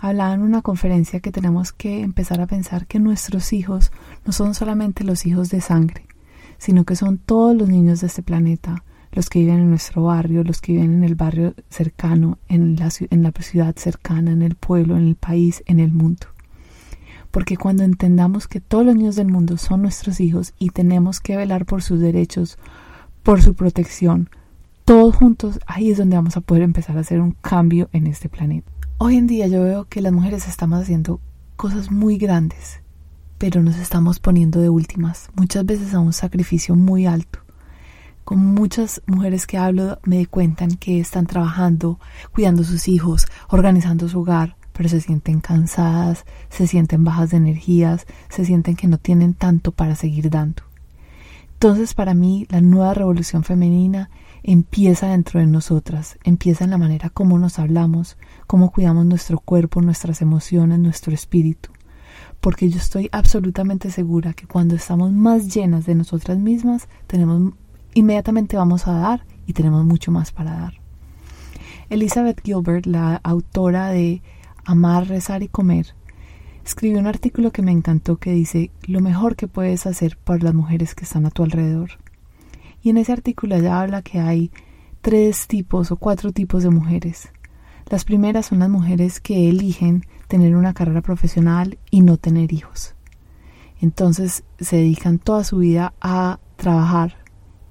hablaba 0.00 0.34
en 0.34 0.42
una 0.42 0.60
conferencia 0.60 1.20
que 1.20 1.32
tenemos 1.32 1.72
que 1.72 2.02
empezar 2.02 2.42
a 2.42 2.46
pensar 2.46 2.86
que 2.86 3.00
nuestros 3.00 3.54
hijos 3.54 3.90
no 4.26 4.32
son 4.32 4.54
solamente 4.54 5.02
los 5.02 5.24
hijos 5.24 5.48
de 5.48 5.62
sangre, 5.62 6.06
sino 6.58 6.84
que 6.84 6.94
son 6.94 7.16
todos 7.16 7.56
los 7.56 7.70
niños 7.70 8.02
de 8.02 8.08
este 8.08 8.22
planeta, 8.22 8.84
los 9.14 9.30
que 9.30 9.38
viven 9.38 9.60
en 9.60 9.70
nuestro 9.70 10.02
barrio, 10.02 10.42
los 10.42 10.60
que 10.60 10.72
viven 10.72 10.92
en 10.92 11.04
el 11.04 11.14
barrio 11.14 11.54
cercano, 11.70 12.38
en 12.48 12.76
la, 12.76 12.90
en 13.10 13.22
la 13.22 13.32
ciudad 13.32 13.74
cercana, 13.76 14.32
en 14.32 14.42
el 14.42 14.56
pueblo, 14.56 14.96
en 14.96 15.06
el 15.06 15.14
país, 15.14 15.62
en 15.66 15.78
el 15.78 15.92
mundo. 15.92 16.26
Porque 17.30 17.56
cuando 17.56 17.84
entendamos 17.84 18.48
que 18.48 18.60
todos 18.60 18.84
los 18.84 18.96
niños 18.96 19.16
del 19.16 19.28
mundo 19.28 19.56
son 19.56 19.82
nuestros 19.82 20.18
hijos 20.20 20.52
y 20.58 20.70
tenemos 20.70 21.20
que 21.20 21.36
velar 21.36 21.64
por 21.64 21.82
sus 21.82 22.00
derechos, 22.00 22.58
por 23.22 23.40
su 23.40 23.54
protección, 23.54 24.30
todos 24.84 25.14
juntos, 25.14 25.60
ahí 25.66 25.90
es 25.90 25.98
donde 25.98 26.16
vamos 26.16 26.36
a 26.36 26.40
poder 26.40 26.62
empezar 26.62 26.96
a 26.96 27.00
hacer 27.00 27.20
un 27.20 27.32
cambio 27.32 27.88
en 27.92 28.08
este 28.08 28.28
planeta. 28.28 28.70
Hoy 28.98 29.16
en 29.16 29.28
día 29.28 29.46
yo 29.46 29.62
veo 29.62 29.84
que 29.84 30.00
las 30.00 30.12
mujeres 30.12 30.48
estamos 30.48 30.80
haciendo 30.80 31.20
cosas 31.56 31.90
muy 31.90 32.18
grandes, 32.18 32.80
pero 33.38 33.62
nos 33.62 33.76
estamos 33.76 34.18
poniendo 34.18 34.60
de 34.60 34.68
últimas, 34.68 35.30
muchas 35.36 35.64
veces 35.64 35.94
a 35.94 36.00
un 36.00 36.12
sacrificio 36.12 36.74
muy 36.74 37.06
alto. 37.06 37.43
Con 38.24 38.38
muchas 38.38 39.02
mujeres 39.06 39.46
que 39.46 39.58
hablo 39.58 39.98
me 40.04 40.24
cuentan 40.24 40.76
que 40.76 40.98
están 40.98 41.26
trabajando, 41.26 42.00
cuidando 42.32 42.62
a 42.62 42.64
sus 42.64 42.88
hijos, 42.88 43.26
organizando 43.50 44.08
su 44.08 44.20
hogar, 44.20 44.56
pero 44.72 44.88
se 44.88 45.02
sienten 45.02 45.40
cansadas, 45.40 46.24
se 46.48 46.66
sienten 46.66 47.04
bajas 47.04 47.30
de 47.30 47.36
energías, 47.36 48.06
se 48.30 48.46
sienten 48.46 48.76
que 48.76 48.88
no 48.88 48.96
tienen 48.96 49.34
tanto 49.34 49.72
para 49.72 49.94
seguir 49.94 50.30
dando. 50.30 50.62
Entonces 51.52 51.92
para 51.92 52.14
mí 52.14 52.46
la 52.48 52.62
nueva 52.62 52.94
revolución 52.94 53.44
femenina 53.44 54.08
empieza 54.42 55.08
dentro 55.08 55.40
de 55.40 55.46
nosotras, 55.46 56.18
empieza 56.24 56.64
en 56.64 56.70
la 56.70 56.78
manera 56.78 57.10
como 57.10 57.38
nos 57.38 57.58
hablamos, 57.58 58.16
cómo 58.46 58.72
cuidamos 58.72 59.04
nuestro 59.04 59.38
cuerpo, 59.38 59.82
nuestras 59.82 60.22
emociones, 60.22 60.78
nuestro 60.78 61.12
espíritu. 61.12 61.68
Porque 62.40 62.70
yo 62.70 62.78
estoy 62.78 63.10
absolutamente 63.12 63.90
segura 63.90 64.32
que 64.32 64.46
cuando 64.46 64.74
estamos 64.74 65.12
más 65.12 65.54
llenas 65.54 65.84
de 65.84 65.94
nosotras 65.94 66.38
mismas, 66.38 66.88
tenemos 67.06 67.52
inmediatamente 67.94 68.56
vamos 68.56 68.86
a 68.86 68.92
dar 68.92 69.26
y 69.46 69.52
tenemos 69.52 69.84
mucho 69.84 70.10
más 70.10 70.32
para 70.32 70.52
dar. 70.52 70.74
Elizabeth 71.90 72.40
Gilbert, 72.42 72.86
la 72.86 73.20
autora 73.22 73.88
de 73.88 74.22
Amar, 74.64 75.06
Rezar 75.06 75.42
y 75.42 75.48
Comer, 75.48 75.94
escribió 76.64 76.98
un 76.98 77.06
artículo 77.06 77.52
que 77.52 77.62
me 77.62 77.72
encantó 77.72 78.16
que 78.16 78.32
dice 78.32 78.70
lo 78.86 79.00
mejor 79.00 79.36
que 79.36 79.48
puedes 79.48 79.86
hacer 79.86 80.16
por 80.16 80.42
las 80.42 80.54
mujeres 80.54 80.94
que 80.94 81.04
están 81.04 81.26
a 81.26 81.30
tu 81.30 81.42
alrededor. 81.42 81.90
Y 82.82 82.90
en 82.90 82.96
ese 82.96 83.12
artículo 83.12 83.56
ella 83.56 83.80
habla 83.80 84.02
que 84.02 84.20
hay 84.20 84.50
tres 85.02 85.46
tipos 85.46 85.90
o 85.90 85.96
cuatro 85.96 86.32
tipos 86.32 86.62
de 86.62 86.70
mujeres. 86.70 87.28
Las 87.90 88.04
primeras 88.04 88.46
son 88.46 88.60
las 88.60 88.70
mujeres 88.70 89.20
que 89.20 89.50
eligen 89.50 90.06
tener 90.28 90.56
una 90.56 90.72
carrera 90.72 91.02
profesional 91.02 91.78
y 91.90 92.00
no 92.00 92.16
tener 92.16 92.52
hijos. 92.52 92.94
Entonces 93.80 94.44
se 94.58 94.76
dedican 94.76 95.18
toda 95.18 95.44
su 95.44 95.58
vida 95.58 95.92
a 96.00 96.40
trabajar, 96.56 97.18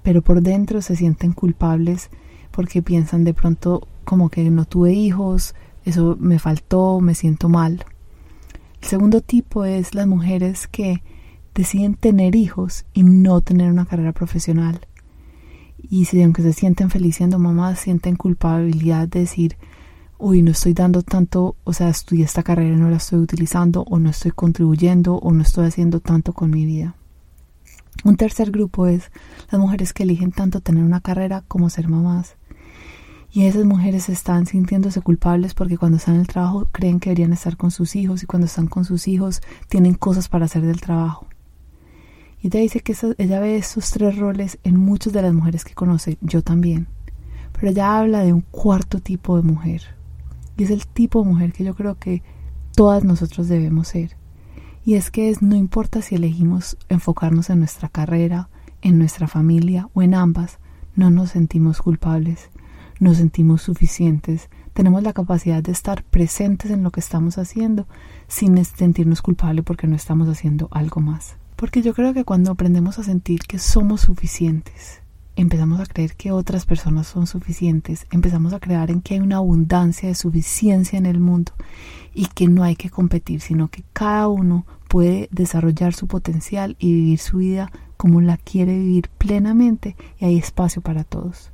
pero 0.03 0.22
por 0.22 0.41
dentro 0.41 0.81
se 0.81 0.95
sienten 0.95 1.33
culpables 1.33 2.10
porque 2.51 2.81
piensan 2.81 3.24
de 3.24 3.33
pronto 3.33 3.88
como 4.03 4.29
que 4.29 4.50
no 4.51 4.65
tuve 4.65 4.93
hijos, 4.93 5.55
eso 5.86 6.17
me 6.19 6.39
faltó, 6.39 7.00
me 7.00 7.15
siento 7.15 7.50
mal. 7.50 7.86
El 8.81 8.88
segundo 8.88 9.22
tipo 9.22 9.65
es 9.65 9.95
las 9.95 10.07
mujeres 10.07 10.67
que 10.67 11.01
deciden 11.55 11.95
tener 11.95 12.36
hijos 12.36 12.86
y 12.93 13.03
no 13.03 13.41
tener 13.41 13.72
una 13.72 13.86
carrera 13.86 14.12
profesional. 14.12 14.81
Y 15.77 16.05
si 16.05 16.22
aunque 16.22 16.41
se 16.41 16.53
sienten 16.53 16.89
felices 16.89 17.17
siendo 17.17 17.39
mamás, 17.39 17.79
sienten 17.79 18.15
culpabilidad 18.15 19.07
de 19.07 19.22
decir, 19.22 19.57
uy, 20.17 20.41
no 20.41 20.51
estoy 20.51 20.74
dando 20.74 21.01
tanto, 21.01 21.55
o 21.63 21.74
sea, 21.74 21.89
estudié 21.89 22.25
esta 22.25 22.43
carrera 22.43 22.75
y 22.75 22.79
no 22.79 22.89
la 22.89 22.98
estoy 22.98 23.19
utilizando, 23.19 23.83
o 23.83 24.00
no 24.00 24.10
estoy 24.10 24.31
contribuyendo, 24.31 25.15
o 25.15 25.31
no 25.31 25.41
estoy 25.41 25.67
haciendo 25.67 26.00
tanto 26.00 26.33
con 26.33 26.50
mi 26.50 26.65
vida. 26.65 26.95
Un 28.03 28.17
tercer 28.17 28.51
grupo 28.51 28.88
es 28.88 29.12
las 29.50 29.62
mujeres 29.62 29.93
que 29.93 30.03
eligen 30.03 30.31
tanto 30.31 30.60
tener 30.60 30.83
una 30.83 31.00
carrera 31.00 31.43
como 31.48 31.69
ser 31.69 31.88
mamás. 31.88 32.36
Y 33.31 33.45
esas 33.45 33.65
mujeres 33.65 34.10
están 34.10 34.45
sintiéndose 34.45 35.01
culpables 35.01 35.53
porque 35.53 35.77
cuando 35.77 35.98
están 35.98 36.15
en 36.15 36.22
el 36.22 36.27
trabajo 36.27 36.67
creen 36.72 37.00
que 37.00 37.10
deberían 37.10 37.31
estar 37.33 37.55
con 37.55 37.72
sus 37.72 37.95
hijos 37.95 38.22
y 38.22 38.25
cuando 38.25 38.45
están 38.45 38.67
con 38.67 38.83
sus 38.83 39.07
hijos 39.07 39.41
tienen 39.69 39.93
cosas 39.93 40.27
para 40.27 40.45
hacer 40.45 40.63
del 40.63 40.81
trabajo. 40.81 41.27
Y 42.41 42.48
ella 42.48 42.60
dice 42.60 42.81
que 42.81 42.93
ella 43.17 43.39
ve 43.39 43.55
esos 43.55 43.89
tres 43.91 44.17
roles 44.17 44.60
en 44.63 44.75
muchas 44.75 45.13
de 45.13 45.22
las 45.22 45.33
mujeres 45.33 45.63
que 45.63 45.74
conoce, 45.74 46.17
yo 46.19 46.41
también. 46.41 46.88
Pero 47.53 47.69
ella 47.69 47.98
habla 47.98 48.19
de 48.19 48.33
un 48.33 48.41
cuarto 48.41 49.00
tipo 49.00 49.38
de 49.38 49.43
mujer, 49.43 49.81
y 50.57 50.63
es 50.63 50.69
el 50.69 50.86
tipo 50.86 51.24
de 51.24 51.29
mujer 51.29 51.53
que 51.53 51.63
yo 51.63 51.74
creo 51.74 51.98
que 51.98 52.22
todas 52.75 53.05
nosotros 53.05 53.48
debemos 53.48 53.88
ser. 53.88 54.17
Y 54.86 54.96
es 54.96 55.12
que 55.12 55.30
es, 55.30 55.42
no 55.42 55.56
importa 55.56 56.02
si 56.02 56.16
elegimos 56.16 56.78
enfocarnos 56.90 57.50
en 57.50 57.60
nuestra 57.60 57.88
carrera, 57.88 58.50
en 58.82 59.00
nuestra 59.00 59.28
familia 59.28 59.90
o 59.94 60.02
en 60.02 60.13
ambas, 60.13 60.60
no 60.96 61.10
nos 61.10 61.32
sentimos 61.32 61.82
culpables, 61.82 62.50
nos 63.00 63.18
sentimos 63.18 63.62
suficientes, 63.62 64.50
tenemos 64.74 65.04
la 65.04 65.13
capacidad 65.13 65.62
de 65.62 65.72
estar 65.72 66.04
presentes 66.04 66.72
en 66.72 66.84
lo 66.84 66.92
que 66.92 67.00
estamos 67.00 67.38
haciendo 67.38 67.88
sin 68.28 68.63
sentirnos 68.66 69.22
culpables 69.22 69.63
porque 69.63 69.88
no 69.88 69.96
estamos 69.96 70.28
haciendo 70.28 70.68
algo 70.72 71.00
más. 71.00 71.36
Porque 71.56 71.82
yo 71.82 71.94
creo 71.94 72.13
que 72.13 72.25
cuando 72.25 72.52
aprendemos 72.52 73.00
a 73.00 73.04
sentir 73.04 73.42
que 73.42 73.60
somos 73.60 74.02
suficientes, 74.02 75.02
empezamos 75.36 75.80
a 75.80 75.86
creer 75.86 76.16
que 76.16 76.32
otras 76.32 76.66
personas 76.66 77.08
son 77.08 77.28
suficientes, 77.28 78.06
empezamos 78.12 78.54
a 78.54 78.60
creer 78.60 78.92
en 78.92 79.02
que 79.02 79.16
hay 79.16 79.20
una 79.20 79.38
abundancia 79.38 80.10
de 80.10 80.16
suficiencia 80.16 80.98
en 80.98 81.06
el 81.06 81.20
mundo 81.20 81.54
y 82.13 82.28
que 82.28 82.48
no 82.48 82.63
hay 82.63 82.75
que 82.75 82.90
competir, 82.90 83.42
sino 83.42 83.70
que 83.70 83.84
cada 83.94 84.28
uno 84.28 84.66
puede 84.88 85.28
desarrollar 85.32 85.94
su 85.94 86.08
potencial 86.08 86.75
y 86.80 86.94
vivir 86.94 87.20
su 87.20 87.38
vida 87.38 87.72
como 87.98 88.22
la 88.22 88.38
quiere 88.38 88.78
vivir 88.78 89.10
plenamente 89.18 89.96
y 90.20 90.25
hay 90.25 90.38
espacio 90.38 90.82
para 90.82 91.04
todos. 91.04 91.52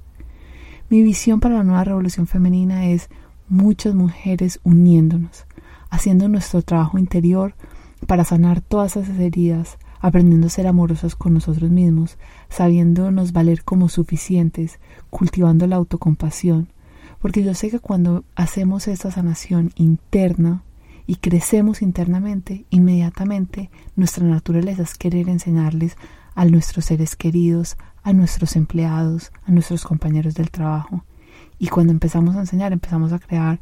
Mi 0.90 1.04
visión 1.04 1.40
para 1.40 1.56
la 1.56 1.64
nueva 1.64 1.84
revolución 1.84 2.28
femenina 2.28 2.88
es 2.88 3.10
muchas 3.48 3.96
mujeres 3.96 4.60
uniéndonos, 4.64 5.46
haciendo 5.90 6.28
nuestro 6.28 6.62
trabajo 6.62 6.98
interior 6.98 7.54
para 8.08 8.26
sanar 8.26 8.62
todas 8.62 8.98
esas 8.98 9.20
heridas, 9.20 9.78
aprendiendo 10.00 10.48
a 10.48 10.52
ser 10.52 10.68
amorosos 10.68 11.16
con 11.16 11.34
nosotros 11.34 11.70
mismos, 11.70 12.18
sabiéndonos 12.50 13.34
valer 13.34 13.64
como 13.64 13.90
suficientes, 13.90 14.80
cultivando 15.10 15.68
la 15.68 15.76
autocompasión, 15.76 16.70
porque 17.22 17.44
yo 17.44 17.54
sé 17.54 17.70
que 17.70 17.80
cuando 17.80 18.24
hacemos 18.36 18.88
esta 18.88 19.12
sanación 19.12 19.72
interna 19.76 20.64
y 21.06 21.16
crecemos 21.16 21.82
internamente, 21.82 22.66
inmediatamente 22.70 23.70
nuestra 23.96 24.26
naturaleza 24.26 24.84
es 24.84 24.96
querer 24.96 25.28
enseñarles 25.28 25.98
a 26.36 26.46
nuestros 26.46 26.86
seres 26.86 27.16
queridos, 27.16 27.78
a 28.04 28.14
nuestros 28.14 28.56
empleados, 28.56 29.32
a 29.46 29.52
nuestros 29.52 29.84
compañeros 29.84 30.36
del 30.36 30.52
trabajo. 30.52 31.04
Y 31.58 31.68
cuando 31.68 31.92
empezamos 31.92 32.36
a 32.36 32.42
enseñar, 32.42 32.72
empezamos 32.72 33.12
a 33.12 33.20
crear 33.20 33.60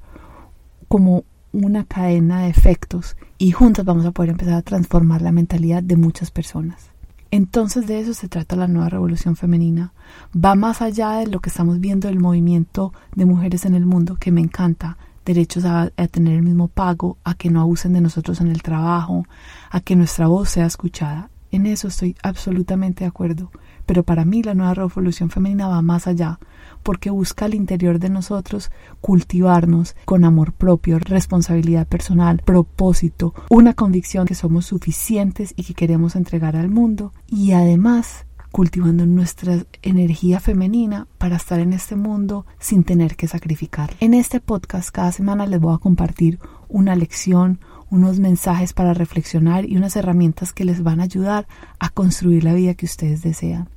como 0.88 1.24
una 1.66 1.86
cadena 1.86 2.42
de 2.42 2.50
efectos 2.50 3.18
y 3.38 3.52
juntas 3.52 3.84
vamos 3.84 4.06
a 4.06 4.12
poder 4.12 4.32
empezar 4.32 4.54
a 4.54 4.62
transformar 4.62 5.22
la 5.22 5.32
mentalidad 5.32 5.82
de 5.82 5.98
muchas 5.98 6.30
personas. 6.30 6.92
Entonces 7.32 7.88
de 7.88 8.00
eso 8.00 8.14
se 8.14 8.30
trata 8.30 8.56
la 8.56 8.68
nueva 8.68 8.90
revolución 8.90 9.36
femenina. 9.36 9.92
Va 10.34 10.56
más 10.56 10.82
allá 10.82 11.14
de 11.14 11.28
lo 11.28 11.40
que 11.40 11.50
estamos 11.50 11.80
viendo 11.80 12.08
del 12.08 12.20
movimiento 12.20 12.94
de 13.16 13.26
mujeres 13.26 13.66
en 13.66 13.76
el 13.76 13.86
mundo, 13.86 14.18
que 14.20 14.32
me 14.32 14.42
encanta. 14.42 14.98
Derechos 15.26 15.66
a, 15.66 15.92
a, 15.98 16.08
tener 16.08 16.36
el 16.36 16.44
mismo 16.44 16.70
pago, 16.70 17.18
a 17.26 17.34
que 17.34 17.50
no 17.50 17.60
abusen 17.60 17.92
de 17.92 18.02
nosotros 18.02 18.40
en 18.40 18.48
el 18.48 18.62
trabajo, 18.62 19.26
a 19.70 19.82
que 19.82 19.98
nuestra 19.98 20.28
voz 20.28 20.50
sea 20.50 20.66
escuchada. 20.68 21.30
En 21.52 21.66
eso 21.66 21.90
estoy 21.90 22.16
absolutamente 22.24 23.04
de 23.04 23.10
acuerdo. 23.10 23.52
Pero 23.88 24.04
para 24.04 24.24
mí 24.24 24.44
la 24.44 24.54
nueva 24.54 24.76
revolución 24.76 25.32
femenina 25.32 25.68
va 25.68 25.82
más 25.82 26.06
allá, 26.06 26.40
porque 26.84 27.10
busca 27.10 27.46
al 27.46 27.56
interior 27.56 27.98
de 27.98 28.10
nosotros 28.10 28.70
cultivarnos 29.02 29.96
con 30.06 30.24
amor 30.24 30.54
propio, 30.54 31.00
responsabilidad 31.00 31.88
personal, 31.88 32.44
propósito, 32.46 33.34
una 33.50 33.74
convicción 33.74 34.28
que 34.28 34.36
somos 34.36 34.68
suficientes 34.68 35.54
y 35.56 35.64
que 35.64 35.74
queremos 35.74 36.16
entregar 36.16 36.56
al 36.56 36.70
mundo 36.70 37.14
y 37.28 37.54
además 37.54 38.28
cultivando 38.52 39.06
nuestra 39.06 39.66
energía 39.82 40.40
femenina 40.40 41.08
para 41.18 41.38
estar 41.38 41.60
en 41.60 41.74
este 41.74 41.96
mundo 41.96 42.46
sin 42.60 42.84
tener 42.84 43.16
que 43.16 43.28
sacrificar. 43.28 43.94
En 44.00 44.14
este 44.14 44.40
podcast 44.40 44.90
cada 44.90 45.12
semana 45.12 45.46
les 45.46 45.60
voy 45.60 45.76
a 45.76 45.80
compartir 45.80 46.40
una 46.68 46.96
lección, 46.96 47.60
unos 47.90 48.20
mensajes 48.20 48.74
para 48.74 48.94
reflexionar 48.94 49.66
y 49.66 49.78
unas 49.78 49.96
herramientas 49.96 50.54
que 50.54 50.66
les 50.66 50.84
van 50.84 51.00
a 51.00 51.04
ayudar 51.04 51.48
a 51.80 51.90
construir 51.90 52.44
la 52.44 52.54
vida 52.54 52.74
que 52.74 52.86
ustedes 52.86 53.22
desean. 53.22 53.70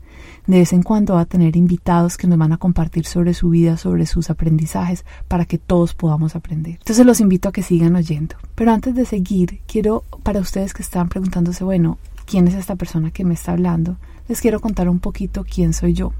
De 0.47 0.59
vez 0.59 0.73
en 0.73 0.83
cuando 0.83 1.15
va 1.15 1.23
a 1.23 1.27
tener 1.27 1.57
invitados 1.57 2.17
que 2.17 2.27
nos 2.27 2.39
van 2.39 2.53
a 2.53 2.57
compartir 2.57 3.07
sobre 3.07 3.35
su 3.35 3.51
vida, 3.51 3.77
sobre 3.77 4.07
sus 4.07 4.31
aprendizajes, 4.31 5.05
para 5.29 5.45
que 5.45 5.59
todos 5.59 5.95
podamos 5.95 6.37
aprender. 6.37 6.75
Entonces 6.75 7.07
los 7.07 7.21
invito 7.21 7.49
a 7.49 7.53
que 7.53 7.63
sigan 7.63 7.95
oyendo. 7.97 8.37
Pero 8.55 8.73
antes 8.73 8.95
de 8.95 9.05
seguir, 9.05 9.61
quiero, 9.67 10.05
para 10.23 10.41
ustedes 10.41 10.75
que 10.75 10.83
están 10.83 11.09
preguntándose, 11.09 11.65
bueno, 11.65 11.99
¿quién 12.27 12.49
es 12.49 12.55
esta 12.55 12.77
persona 12.77 13.11
que 13.11 13.25
me 13.25 13.35
está 13.35 13.53
hablando? 13.53 13.97
Les 14.29 14.41
quiero 14.41 14.61
contar 14.61 14.89
un 14.89 15.01
poquito 15.01 15.45
quién 15.45 15.73
soy 15.73 15.93
yo. 15.95 16.13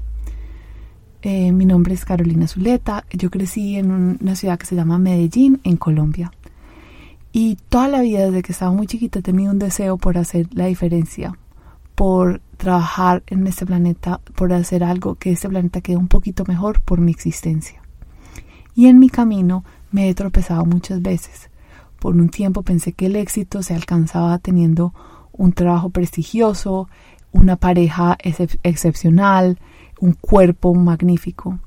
Eh, 1.21 1.51
mi 1.51 1.65
nombre 1.65 1.93
es 1.93 2.03
Carolina 2.03 2.47
Zuleta. 2.47 3.05
Yo 3.11 3.29
crecí 3.29 3.75
en 3.75 3.91
una 3.91 4.35
ciudad 4.35 4.57
que 4.57 4.65
se 4.65 4.75
llama 4.75 4.97
Medellín, 4.97 5.61
en 5.63 5.77
Colombia. 5.77 6.31
Y 7.31 7.57
toda 7.69 7.87
la 7.87 8.01
vida, 8.01 8.25
desde 8.25 8.41
que 8.41 8.51
estaba 8.51 8.71
muy 8.71 8.87
chiquita, 8.87 9.19
he 9.19 9.21
tenido 9.21 9.51
un 9.51 9.59
deseo 9.59 9.97
por 9.97 10.17
hacer 10.17 10.47
la 10.51 10.65
diferencia, 10.65 11.37
por 11.95 12.41
trabajar 12.61 13.23
en 13.25 13.47
este 13.47 13.65
planeta, 13.65 14.21
por 14.35 14.53
hacer 14.53 14.83
algo 14.83 15.15
que 15.15 15.31
este 15.31 15.49
planeta 15.49 15.81
quede 15.81 15.97
un 15.97 16.07
poquito 16.07 16.45
mejor 16.45 16.79
por 16.81 17.01
mi 17.01 17.11
existencia. 17.11 17.81
Y 18.75 18.85
en 18.85 18.99
mi 18.99 19.09
camino 19.09 19.65
me 19.91 20.07
he 20.07 20.13
tropezado 20.13 20.63
muchas 20.65 21.01
veces. 21.01 21.49
Por 21.99 22.15
un 22.15 22.29
tiempo 22.29 22.61
pensé 22.61 22.93
que 22.93 23.07
el 23.07 23.15
éxito 23.15 23.63
se 23.63 23.73
alcanzaba 23.73 24.37
teniendo 24.37 24.93
un 25.31 25.53
trabajo 25.53 25.89
prestigioso, 25.89 26.87
una 27.31 27.55
pareja 27.55 28.15
excepcional, 28.21 29.57
un 29.99 30.13
cuerpo 30.13 30.75
magnífico. 30.75 31.57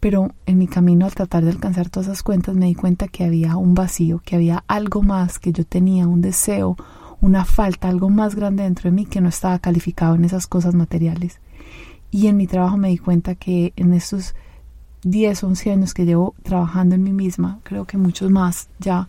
Pero 0.00 0.32
en 0.44 0.58
mi 0.58 0.66
camino 0.66 1.06
al 1.06 1.14
tratar 1.14 1.44
de 1.44 1.50
alcanzar 1.50 1.88
todas 1.88 2.08
esas 2.08 2.22
cuentas 2.22 2.54
me 2.54 2.66
di 2.66 2.74
cuenta 2.74 3.08
que 3.08 3.24
había 3.24 3.56
un 3.56 3.74
vacío, 3.74 4.20
que 4.22 4.36
había 4.36 4.64
algo 4.66 5.00
más 5.02 5.38
que 5.38 5.52
yo 5.52 5.64
tenía, 5.64 6.06
un 6.06 6.20
deseo, 6.20 6.76
una 7.22 7.44
falta, 7.44 7.88
algo 7.88 8.10
más 8.10 8.34
grande 8.34 8.64
dentro 8.64 8.90
de 8.90 8.96
mí 8.96 9.06
que 9.06 9.20
no 9.20 9.28
estaba 9.28 9.58
calificado 9.60 10.16
en 10.16 10.24
esas 10.24 10.46
cosas 10.46 10.74
materiales. 10.74 11.38
Y 12.10 12.26
en 12.26 12.36
mi 12.36 12.46
trabajo 12.46 12.76
me 12.76 12.88
di 12.88 12.98
cuenta 12.98 13.36
que 13.36 13.72
en 13.76 13.94
estos 13.94 14.34
10, 15.04 15.44
11 15.44 15.72
años 15.72 15.94
que 15.94 16.04
llevo 16.04 16.34
trabajando 16.42 16.96
en 16.96 17.04
mí 17.04 17.12
misma, 17.12 17.60
creo 17.62 17.86
que 17.86 17.96
muchos 17.96 18.30
más 18.30 18.68
ya, 18.80 19.08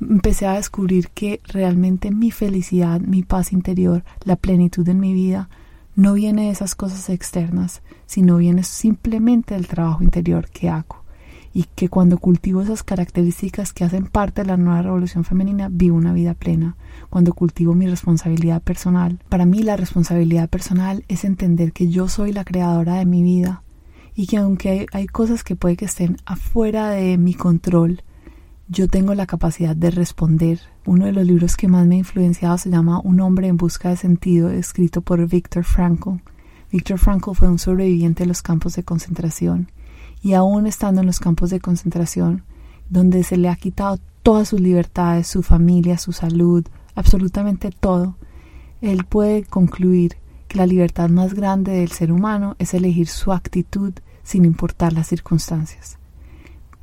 empecé 0.00 0.46
a 0.46 0.54
descubrir 0.54 1.10
que 1.10 1.40
realmente 1.44 2.10
mi 2.10 2.30
felicidad, 2.30 3.00
mi 3.00 3.22
paz 3.22 3.52
interior, 3.52 4.02
la 4.24 4.36
plenitud 4.36 4.88
en 4.88 4.98
mi 4.98 5.12
vida, 5.12 5.48
no 5.94 6.14
viene 6.14 6.46
de 6.46 6.50
esas 6.50 6.74
cosas 6.74 7.10
externas, 7.10 7.82
sino 8.06 8.38
viene 8.38 8.64
simplemente 8.64 9.54
del 9.54 9.68
trabajo 9.68 10.02
interior 10.02 10.48
que 10.48 10.70
hago 10.70 11.01
y 11.54 11.64
que 11.74 11.88
cuando 11.88 12.18
cultivo 12.18 12.62
esas 12.62 12.82
características 12.82 13.72
que 13.72 13.84
hacen 13.84 14.06
parte 14.06 14.42
de 14.42 14.48
la 14.48 14.56
nueva 14.56 14.82
revolución 14.82 15.24
femenina, 15.24 15.68
vivo 15.70 15.96
una 15.96 16.12
vida 16.12 16.34
plena. 16.34 16.76
Cuando 17.10 17.34
cultivo 17.34 17.74
mi 17.74 17.86
responsabilidad 17.86 18.62
personal. 18.62 19.18
Para 19.28 19.44
mí 19.44 19.62
la 19.62 19.76
responsabilidad 19.76 20.48
personal 20.48 21.04
es 21.08 21.24
entender 21.24 21.72
que 21.72 21.88
yo 21.88 22.08
soy 22.08 22.32
la 22.32 22.44
creadora 22.44 22.94
de 22.94 23.04
mi 23.04 23.22
vida 23.22 23.62
y 24.14 24.26
que 24.26 24.38
aunque 24.38 24.86
hay, 24.92 25.06
cosas 25.06 25.44
que 25.44 25.56
puede 25.56 25.76
que 25.76 25.84
estén 25.84 26.16
afuera 26.24 26.90
de 26.90 27.18
mi 27.18 27.34
control, 27.34 28.02
yo 28.68 28.88
tengo 28.88 29.14
la 29.14 29.26
capacidad 29.26 29.76
de 29.76 29.90
responder. 29.90 30.60
Uno 30.86 31.04
de 31.04 31.12
los 31.12 31.26
libros 31.26 31.56
que 31.56 31.68
más 31.68 31.86
me 31.86 31.96
ha 31.96 31.98
influenciado 31.98 32.56
se 32.56 32.70
llama 32.70 33.00
Un 33.00 33.20
hombre 33.20 33.48
en 33.48 33.58
busca 33.58 33.90
de 33.90 33.96
sentido, 33.96 34.50
escrito 34.50 35.02
por 35.02 35.26
Viktor 35.26 35.64
Frankl. 35.64 36.20
Viktor 36.70 36.98
Frankl 36.98 37.34
fue 37.34 37.48
un 37.48 37.58
sobreviviente 37.58 38.22
de 38.22 38.28
los 38.28 38.40
campos 38.40 38.74
de 38.76 38.82
concentración 38.82 39.68
y 40.22 40.34
aún 40.34 40.66
estando 40.66 41.00
en 41.00 41.06
los 41.06 41.20
campos 41.20 41.50
de 41.50 41.60
concentración, 41.60 42.44
donde 42.88 43.24
se 43.24 43.36
le 43.36 43.48
ha 43.48 43.56
quitado 43.56 43.98
todas 44.22 44.48
sus 44.48 44.60
libertades, 44.60 45.26
su 45.26 45.42
familia, 45.42 45.98
su 45.98 46.12
salud, 46.12 46.64
absolutamente 46.94 47.70
todo, 47.70 48.16
él 48.80 49.04
puede 49.04 49.44
concluir 49.44 50.16
que 50.48 50.58
la 50.58 50.66
libertad 50.66 51.08
más 51.08 51.34
grande 51.34 51.72
del 51.72 51.90
ser 51.90 52.12
humano 52.12 52.56
es 52.58 52.74
elegir 52.74 53.08
su 53.08 53.32
actitud 53.32 53.92
sin 54.22 54.44
importar 54.44 54.92
las 54.92 55.08
circunstancias. 55.08 55.98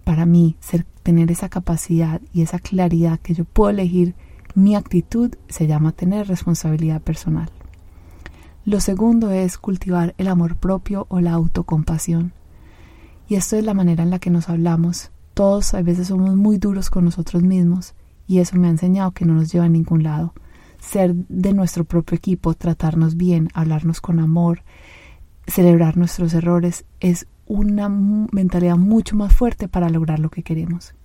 Para 0.03 0.25
mí, 0.25 0.55
ser, 0.60 0.86
tener 1.03 1.31
esa 1.31 1.50
capacidad 1.50 2.22
y 2.34 2.41
esa 2.41 2.60
claridad 2.60 3.19
que 3.19 3.34
yo 3.34 3.46
puedo 3.46 3.69
elegir 3.69 4.15
mi 4.55 4.75
actitud 4.75 5.36
se 5.48 5.67
llama 5.67 5.91
tener 5.91 6.27
responsabilidad 6.27 7.01
personal. 7.01 7.50
Lo 8.65 8.79
segundo 8.79 9.31
es 9.31 9.58
cultivar 9.58 10.15
el 10.17 10.27
amor 10.27 10.55
propio 10.55 11.05
o 11.10 11.22
la 11.22 11.34
autocompasión. 11.34 12.34
Y 13.29 13.36
esto 13.36 13.57
es 13.57 13.63
la 13.63 13.75
manera 13.75 14.03
en 14.03 14.09
la 14.09 14.17
que 14.17 14.31
nos 14.31 14.50
hablamos. 14.50 15.12
Todos 15.36 15.75
a 15.75 15.83
veces 15.83 16.07
somos 16.07 16.36
muy 16.36 16.57
duros 16.57 16.89
con 16.89 17.05
nosotros 17.05 17.43
mismos 17.43 17.93
y 18.27 18.39
eso 18.39 18.57
me 18.57 18.67
ha 18.67 18.71
enseñado 18.71 19.12
que 19.12 19.24
no 19.24 19.36
nos 19.36 19.51
lleva 19.51 19.65
a 19.65 19.69
ningún 19.69 20.01
lado. 20.01 20.33
Ser 20.79 21.13
de 21.13 21.53
nuestro 21.53 21.83
propio 21.83 22.17
equipo, 22.17 22.55
tratarnos 22.55 23.15
bien, 23.17 23.50
hablarnos 23.53 24.01
con 24.01 24.19
amor, 24.19 24.63
celebrar 25.45 25.95
nuestros 25.95 26.33
errores 26.33 26.86
es 27.00 27.27
una 27.45 27.88
mentalidad 27.88 28.77
mucho 28.77 29.15
más 29.15 29.31
fuerte 29.31 29.67
para 29.67 29.89
lograr 29.89 30.17
lo 30.17 30.31
que 30.31 30.41
queremos. 30.41 30.95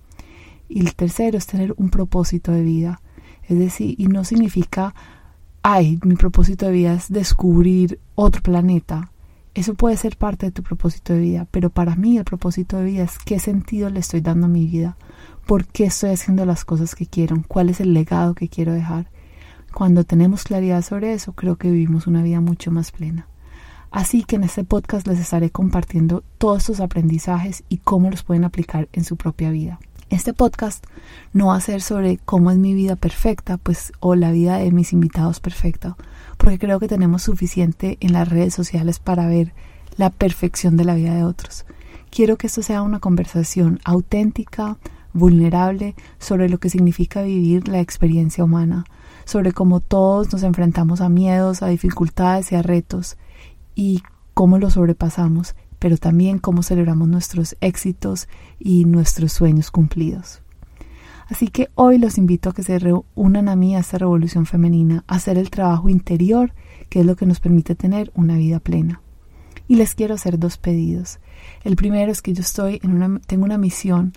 Y 0.67 0.79
el 0.79 0.95
tercero 0.95 1.37
es 1.37 1.45
tener 1.45 1.75
un 1.77 1.89
propósito 1.89 2.51
de 2.51 2.63
vida. 2.63 3.01
Es 3.43 3.59
decir, 3.59 3.93
y 3.99 4.07
no 4.07 4.23
significa, 4.23 4.95
ay, 5.61 5.99
mi 6.03 6.15
propósito 6.15 6.65
de 6.65 6.71
vida 6.71 6.93
es 6.95 7.07
descubrir 7.07 7.99
otro 8.15 8.41
planeta. 8.41 9.11
Eso 9.55 9.73
puede 9.73 9.95
ser 9.95 10.17
parte 10.17 10.47
de 10.47 10.51
tu 10.51 10.63
propósito 10.63 11.13
de 11.13 11.19
vida, 11.19 11.47
pero 11.49 11.69
para 11.69 11.95
mí 11.95 12.17
el 12.17 12.25
propósito 12.25 12.77
de 12.77 12.83
vida 12.83 13.03
es 13.03 13.17
qué 13.17 13.39
sentido 13.39 13.89
le 13.89 14.01
estoy 14.01 14.19
dando 14.19 14.47
a 14.47 14.49
mi 14.49 14.65
vida, 14.65 14.97
por 15.47 15.65
qué 15.65 15.85
estoy 15.85 16.09
haciendo 16.09 16.45
las 16.45 16.65
cosas 16.65 16.93
que 16.93 17.07
quiero, 17.07 17.41
cuál 17.47 17.69
es 17.69 17.79
el 17.79 17.93
legado 17.93 18.35
que 18.35 18.49
quiero 18.49 18.73
dejar. 18.73 19.09
Cuando 19.73 20.03
tenemos 20.03 20.43
claridad 20.43 20.81
sobre 20.81 21.13
eso, 21.13 21.31
creo 21.31 21.55
que 21.55 21.71
vivimos 21.71 22.05
una 22.05 22.21
vida 22.21 22.41
mucho 22.41 22.69
más 22.69 22.91
plena. 22.91 23.27
Así 23.91 24.25
que 24.25 24.35
en 24.35 24.43
este 24.43 24.65
podcast 24.65 25.07
les 25.07 25.19
estaré 25.19 25.51
compartiendo 25.51 26.25
todos 26.37 26.63
estos 26.63 26.81
aprendizajes 26.81 27.63
y 27.69 27.77
cómo 27.77 28.11
los 28.11 28.23
pueden 28.23 28.43
aplicar 28.43 28.89
en 28.91 29.05
su 29.05 29.15
propia 29.15 29.51
vida. 29.51 29.79
Este 30.09 30.33
podcast 30.33 30.85
no 31.31 31.47
va 31.47 31.55
a 31.55 31.61
ser 31.61 31.81
sobre 31.81 32.17
cómo 32.17 32.51
es 32.51 32.57
mi 32.57 32.73
vida 32.73 32.97
perfecta, 32.97 33.55
pues 33.57 33.93
o 34.01 34.15
la 34.15 34.31
vida 34.31 34.57
de 34.57 34.71
mis 34.71 34.91
invitados 34.91 35.39
perfecta, 35.39 35.95
porque 36.37 36.59
creo 36.59 36.79
que 36.79 36.87
tenemos 36.87 37.23
suficiente 37.23 37.97
en 38.01 38.13
las 38.13 38.29
redes 38.29 38.53
sociales 38.53 38.99
para 38.99 39.27
ver 39.27 39.53
la 39.97 40.09
perfección 40.09 40.77
de 40.77 40.85
la 40.85 40.95
vida 40.95 41.13
de 41.15 41.23
otros. 41.23 41.65
Quiero 42.09 42.37
que 42.37 42.47
esto 42.47 42.61
sea 42.61 42.81
una 42.81 42.99
conversación 42.99 43.79
auténtica, 43.83 44.77
vulnerable, 45.13 45.95
sobre 46.19 46.49
lo 46.49 46.59
que 46.59 46.69
significa 46.69 47.23
vivir 47.23 47.67
la 47.67 47.79
experiencia 47.79 48.43
humana, 48.43 48.85
sobre 49.25 49.51
cómo 49.51 49.79
todos 49.79 50.31
nos 50.31 50.43
enfrentamos 50.43 51.01
a 51.01 51.09
miedos, 51.09 51.61
a 51.61 51.67
dificultades 51.67 52.51
y 52.51 52.55
a 52.55 52.61
retos, 52.61 53.17
y 53.75 54.03
cómo 54.33 54.57
lo 54.59 54.69
sobrepasamos, 54.69 55.55
pero 55.79 55.97
también 55.97 56.39
cómo 56.39 56.63
celebramos 56.63 57.07
nuestros 57.07 57.55
éxitos 57.61 58.27
y 58.59 58.85
nuestros 58.85 59.33
sueños 59.33 59.71
cumplidos. 59.71 60.44
Así 61.27 61.47
que 61.47 61.69
hoy 61.75 61.97
los 61.97 62.17
invito 62.17 62.49
a 62.49 62.53
que 62.53 62.63
se 62.63 62.77
reúnan 62.77 63.49
a 63.49 63.55
mí 63.55 63.75
a 63.75 63.79
esta 63.79 63.97
revolución 63.97 64.45
femenina, 64.45 65.03
a 65.07 65.15
hacer 65.15 65.37
el 65.37 65.49
trabajo 65.49 65.89
interior, 65.89 66.53
que 66.89 66.99
es 66.99 67.05
lo 67.05 67.15
que 67.15 67.25
nos 67.25 67.39
permite 67.39 67.75
tener 67.75 68.11
una 68.15 68.37
vida 68.37 68.59
plena. 68.59 69.01
Y 69.67 69.75
les 69.75 69.95
quiero 69.95 70.13
hacer 70.13 70.37
dos 70.37 70.57
pedidos. 70.57 71.19
El 71.63 71.75
primero 71.75 72.11
es 72.11 72.21
que 72.21 72.33
yo 72.33 72.41
estoy 72.41 72.79
en 72.83 72.93
una, 72.93 73.19
tengo 73.19 73.45
una 73.45 73.57
misión 73.57 74.13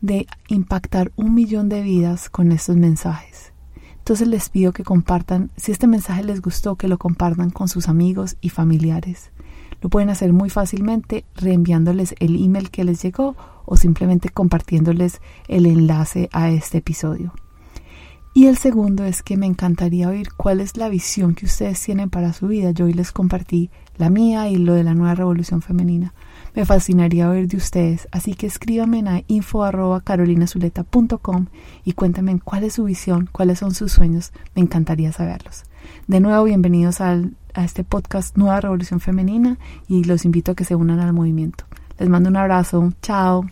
de 0.00 0.26
impactar 0.48 1.12
un 1.16 1.34
millón 1.34 1.68
de 1.68 1.82
vidas 1.82 2.30
con 2.30 2.52
estos 2.52 2.76
mensajes. 2.76 3.52
Entonces 3.98 4.28
les 4.28 4.50
pido 4.50 4.72
que 4.72 4.84
compartan, 4.84 5.50
si 5.56 5.72
este 5.72 5.86
mensaje 5.86 6.22
les 6.22 6.42
gustó, 6.42 6.76
que 6.76 6.88
lo 6.88 6.98
compartan 6.98 7.50
con 7.50 7.68
sus 7.68 7.88
amigos 7.88 8.36
y 8.40 8.50
familiares. 8.50 9.30
Lo 9.84 9.90
pueden 9.90 10.08
hacer 10.08 10.32
muy 10.32 10.48
fácilmente 10.48 11.26
reenviándoles 11.36 12.14
el 12.18 12.42
email 12.42 12.70
que 12.70 12.84
les 12.84 13.02
llegó 13.02 13.36
o 13.66 13.76
simplemente 13.76 14.30
compartiéndoles 14.30 15.20
el 15.46 15.66
enlace 15.66 16.30
a 16.32 16.48
este 16.48 16.78
episodio. 16.78 17.34
Y 18.32 18.46
el 18.46 18.56
segundo 18.56 19.04
es 19.04 19.22
que 19.22 19.36
me 19.36 19.44
encantaría 19.44 20.08
oír 20.08 20.28
cuál 20.38 20.62
es 20.62 20.78
la 20.78 20.88
visión 20.88 21.34
que 21.34 21.44
ustedes 21.44 21.82
tienen 21.82 22.08
para 22.08 22.32
su 22.32 22.48
vida. 22.48 22.70
Yo 22.70 22.86
hoy 22.86 22.94
les 22.94 23.12
compartí 23.12 23.68
la 23.98 24.08
mía 24.08 24.48
y 24.48 24.56
lo 24.56 24.72
de 24.72 24.84
la 24.84 24.94
nueva 24.94 25.16
revolución 25.16 25.60
femenina. 25.60 26.14
Me 26.54 26.64
fascinaría 26.64 27.28
oír 27.28 27.48
de 27.48 27.56
ustedes, 27.56 28.06
así 28.12 28.34
que 28.34 28.46
escríbanme 28.46 29.02
a 29.08 29.24
info.carolinazuleta.com 29.26 31.46
y 31.84 31.94
cuéntenme 31.94 32.38
cuál 32.38 32.62
es 32.62 32.74
su 32.74 32.84
visión, 32.84 33.28
cuáles 33.32 33.58
son 33.58 33.74
sus 33.74 33.90
sueños. 33.90 34.32
Me 34.54 34.62
encantaría 34.62 35.10
saberlos. 35.12 35.64
De 36.06 36.20
nuevo, 36.20 36.44
bienvenidos 36.44 37.00
al, 37.00 37.32
a 37.54 37.64
este 37.64 37.82
podcast 37.82 38.36
Nueva 38.36 38.60
Revolución 38.60 39.00
Femenina 39.00 39.58
y 39.88 40.04
los 40.04 40.24
invito 40.24 40.52
a 40.52 40.54
que 40.54 40.64
se 40.64 40.76
unan 40.76 41.00
al 41.00 41.12
movimiento. 41.12 41.64
Les 41.98 42.08
mando 42.08 42.28
un 42.28 42.36
abrazo. 42.36 42.92
Chao. 43.02 43.46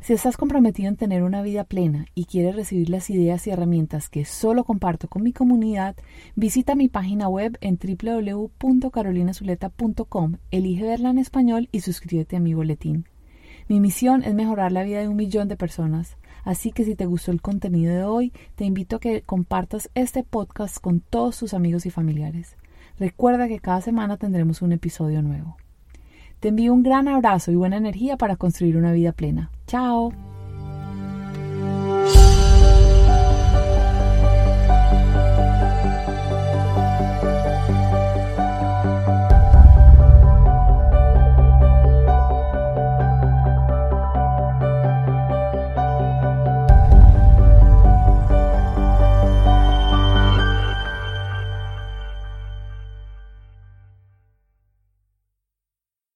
Si 0.00 0.12
estás 0.12 0.36
comprometido 0.36 0.88
en 0.88 0.96
tener 0.96 1.24
una 1.24 1.42
vida 1.42 1.64
plena 1.64 2.06
y 2.14 2.26
quieres 2.26 2.54
recibir 2.54 2.90
las 2.90 3.10
ideas 3.10 3.44
y 3.46 3.50
herramientas 3.50 4.08
que 4.08 4.24
solo 4.24 4.62
comparto 4.62 5.08
con 5.08 5.24
mi 5.24 5.32
comunidad, 5.32 5.96
visita 6.36 6.76
mi 6.76 6.86
página 6.88 7.28
web 7.28 7.58
en 7.60 7.76
www.carolinazuleta.com, 7.76 10.36
elige 10.52 10.84
verla 10.84 11.10
en 11.10 11.18
español 11.18 11.68
y 11.72 11.80
suscríbete 11.80 12.36
a 12.36 12.40
mi 12.40 12.54
boletín. 12.54 13.06
Mi 13.68 13.80
misión 13.80 14.22
es 14.22 14.34
mejorar 14.34 14.70
la 14.70 14.84
vida 14.84 15.00
de 15.00 15.08
un 15.08 15.16
millón 15.16 15.48
de 15.48 15.56
personas, 15.56 16.16
así 16.44 16.70
que 16.70 16.84
si 16.84 16.94
te 16.94 17.06
gustó 17.06 17.32
el 17.32 17.42
contenido 17.42 17.92
de 17.92 18.04
hoy, 18.04 18.32
te 18.54 18.64
invito 18.64 18.94
a 18.96 19.00
que 19.00 19.22
compartas 19.22 19.90
este 19.96 20.22
podcast 20.22 20.78
con 20.78 21.00
todos 21.00 21.36
tus 21.36 21.52
amigos 21.52 21.84
y 21.84 21.90
familiares. 21.90 22.56
Recuerda 22.96 23.48
que 23.48 23.58
cada 23.58 23.80
semana 23.80 24.18
tendremos 24.18 24.62
un 24.62 24.70
episodio 24.70 25.20
nuevo. 25.20 25.56
Te 26.40 26.48
envío 26.48 26.72
un 26.72 26.82
gran 26.82 27.08
abrazo 27.08 27.50
y 27.50 27.56
buena 27.56 27.76
energía 27.76 28.16
para 28.16 28.36
construir 28.36 28.76
una 28.76 28.92
vida 28.92 29.12
plena. 29.12 29.50
Chao. 29.66 30.12